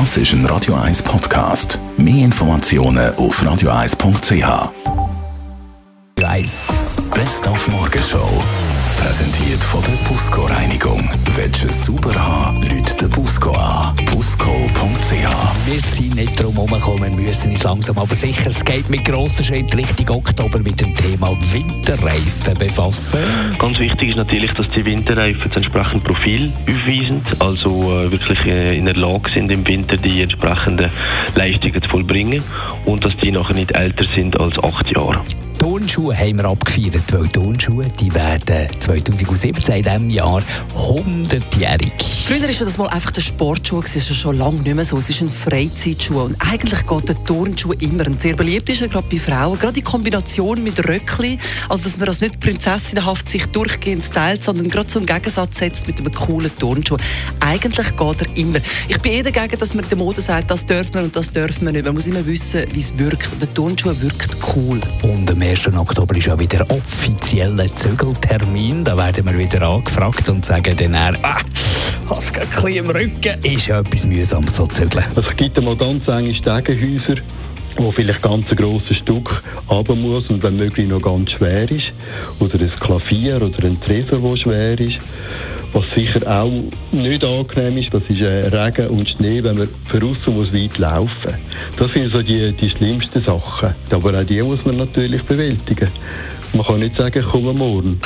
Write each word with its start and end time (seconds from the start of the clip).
Das 0.00 0.16
ist 0.16 0.32
ein 0.32 0.44
Radio 0.46 0.74
1 0.74 1.04
Podcast. 1.04 1.78
Mehr 1.96 2.24
Informationen 2.24 3.14
auf 3.14 3.40
radio1.ch. 3.40 4.72
Best 7.14 7.46
auf 7.46 7.68
Morgenshow. 7.68 8.28
Präsentiert 9.00 9.62
von 9.62 9.82
der 9.82 10.08
Busco 10.08 10.46
Reinigung. 10.46 11.08
Willst 11.36 11.62
du 11.62 11.68
es 11.68 11.84
sauber 11.84 12.12
haben, 12.12 12.63
nicht 16.14 16.40
drum 16.40 16.54
herumgekommen, 16.54 17.16
wir 17.18 17.26
müssen 17.26 17.52
uns 17.52 17.62
langsam 17.62 17.98
aber 17.98 18.14
sicher, 18.14 18.50
es 18.50 18.64
geht 18.64 18.88
mit 18.88 19.04
grossen 19.04 19.44
Schritten 19.44 19.76
Richtung 19.76 20.10
Oktober 20.10 20.58
mit 20.58 20.80
dem 20.80 20.94
Thema 20.94 21.36
Winterreifen 21.52 22.58
befassen. 22.58 23.24
Ganz 23.58 23.78
wichtig 23.78 24.10
ist 24.10 24.16
natürlich, 24.16 24.52
dass 24.52 24.68
die 24.68 24.84
Winterreifen 24.84 25.48
das 25.48 25.56
entsprechende 25.56 26.04
Profil 26.04 26.52
aufweisen, 26.68 27.22
also 27.38 27.70
äh, 27.70 28.12
wirklich 28.12 28.44
äh, 28.46 28.78
in 28.78 28.84
der 28.84 28.96
Lage 28.96 29.30
sind, 29.30 29.50
im 29.50 29.66
Winter 29.66 29.96
die 29.96 30.22
entsprechenden 30.22 30.90
Leistungen 31.34 31.82
zu 31.82 31.88
vollbringen 31.88 32.42
und 32.84 33.04
dass 33.04 33.16
die 33.16 33.30
nachher 33.30 33.54
nicht 33.54 33.72
älter 33.72 34.04
sind 34.12 34.38
als 34.40 34.62
acht 34.62 34.90
Jahre. 34.90 35.22
Turnschuhe 35.64 36.14
haben 36.14 36.36
wir 36.36 36.44
abgefeiert, 36.44 37.10
weil 37.10 37.26
Turnschuhe 37.28 37.86
die 37.98 38.12
werden 38.14 38.68
2017 38.80 39.76
in 39.76 39.82
diesem 39.82 40.10
Jahr 40.10 40.42
100-jährig. 40.76 41.90
Früher 42.26 42.42
war 42.42 42.48
das 42.48 42.76
mal 42.76 42.88
einfach 42.88 43.12
der 43.12 43.22
Sportschuh, 43.22 43.80
das 43.80 43.96
ist 43.96 44.10
ja 44.10 44.14
schon 44.14 44.36
lange 44.36 44.60
nicht 44.60 44.74
mehr 44.74 44.84
so. 44.84 44.98
Es 44.98 45.08
ist 45.08 45.22
ein 45.22 45.30
Freizeitschuh 45.30 46.20
und 46.20 46.36
eigentlich 46.38 46.86
geht 46.86 47.08
der 47.08 47.24
Turnschuh 47.24 47.72
immer. 47.72 48.06
Und 48.06 48.20
sehr 48.20 48.36
beliebt 48.36 48.68
ist 48.68 48.82
er 48.82 48.88
gerade 48.88 49.06
bei 49.10 49.18
Frauen, 49.18 49.58
gerade 49.58 49.72
die 49.72 49.80
Kombination 49.80 50.62
mit 50.62 50.86
Röckli, 50.86 51.38
also 51.70 51.84
dass 51.84 51.96
man 51.96 52.08
das 52.08 52.20
nicht 52.20 52.40
prinzessinnenhaft 52.40 53.30
sich 53.30 53.46
durchgehend 53.46 54.12
teilt, 54.12 54.44
sondern 54.44 54.68
gerade 54.68 54.94
einen 54.96 55.06
Gegensatz 55.06 55.60
setzt 55.60 55.86
mit 55.86 55.98
einem 55.98 56.12
coolen 56.12 56.50
Turnschuh. 56.58 56.98
Eigentlich 57.40 57.96
geht 57.96 58.20
er 58.20 58.36
immer. 58.36 58.58
Ich 58.86 58.98
bin 58.98 59.12
eh 59.12 59.22
dagegen, 59.22 59.58
dass 59.58 59.72
man 59.72 59.88
der 59.88 59.96
Mode 59.96 60.20
sagt, 60.20 60.50
das 60.50 60.66
dürfen 60.66 60.92
wir 60.92 61.02
und 61.04 61.16
das 61.16 61.30
dürfen 61.30 61.64
wir 61.64 61.72
nicht. 61.72 61.86
Man 61.86 61.94
muss 61.94 62.06
immer 62.06 62.26
wissen, 62.26 62.64
wie 62.74 62.80
es 62.80 62.98
wirkt. 62.98 63.32
Und 63.32 63.40
der 63.40 63.54
Turnschuh 63.54 63.98
wirkt 63.98 64.36
cool. 64.54 64.78
Und 65.02 65.30
am 65.30 65.40
1. 65.54 65.72
Oktober 65.76 66.16
ist 66.16 66.26
ja 66.26 66.36
wieder 66.36 66.68
offizieller 66.68 67.72
Zügeltermin. 67.76 68.82
Da 68.82 68.96
werden 68.96 69.24
wir 69.24 69.38
wieder 69.38 69.62
angefragt 69.62 70.28
und 70.28 70.44
sagen 70.44 70.76
dann, 70.76 70.94
eher, 70.94 71.14
ah, 71.22 71.38
hast 72.10 72.34
du 72.34 72.40
ein 72.40 72.48
bisschen 72.48 72.72
im 72.72 72.90
Rücken, 72.90 73.44
ist 73.44 73.68
ja 73.68 73.78
etwas 73.78 74.04
mühsam 74.04 74.48
so 74.48 74.66
zügeln. 74.66 75.04
Also 75.14 75.22
es 75.22 75.36
gibt 75.36 75.56
einmal 75.56 75.76
ganz 75.76 76.08
enge 76.08 76.34
Stegenhäuser, 76.34 77.22
wo 77.76 77.92
vielleicht 77.92 78.20
ganz 78.20 78.50
ein 78.50 78.56
grosses 78.56 78.96
Stück 78.96 79.44
runter 79.70 79.94
muss 79.94 80.26
und 80.26 80.42
wenn 80.42 80.56
möglich 80.56 80.88
noch 80.88 81.00
ganz 81.00 81.30
schwer 81.30 81.70
ist. 81.70 81.92
Oder 82.40 82.58
ein 82.58 82.72
Klavier 82.80 83.36
oder 83.36 83.64
ein 83.64 83.80
Tresor, 83.80 84.18
der 84.18 84.42
schwer 84.42 84.80
ist. 84.80 84.96
Was 85.74 85.90
sicher 85.90 86.20
auch 86.30 86.52
nicht 86.92 87.24
angenehm 87.24 87.78
ist, 87.78 87.92
das 87.92 88.04
ist 88.08 88.20
äh, 88.20 88.46
Regen 88.46 88.86
und 88.86 89.08
Schnee, 89.08 89.42
wenn 89.42 89.58
man 89.58 89.68
voraus 89.86 90.24
muss 90.28 90.54
weit 90.54 90.78
laufen. 90.78 91.34
Das 91.76 91.92
sind 91.92 92.12
so 92.12 92.22
die, 92.22 92.52
die 92.52 92.70
schlimmsten 92.70 93.24
Sachen. 93.24 93.74
Aber 93.90 94.16
auch 94.16 94.24
die 94.24 94.40
muss 94.40 94.64
man 94.64 94.76
natürlich 94.76 95.22
bewältigen. 95.24 95.90
Man 96.52 96.64
kann 96.64 96.78
nicht 96.78 96.96
sagen, 96.96 97.24
komm 97.28 97.58
morgen. 97.58 98.00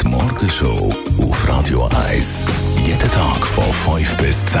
Die 0.00 0.08
Morgenshow 0.08 0.94
auf 1.18 1.48
Radio 1.48 1.88
1. 2.08 2.46
Jeden 2.86 3.10
Tag 3.10 3.44
von 3.44 3.64
5 3.96 4.16
bis 4.18 4.46
10. 4.46 4.60